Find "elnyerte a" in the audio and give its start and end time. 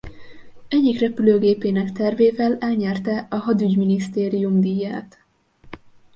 2.59-3.35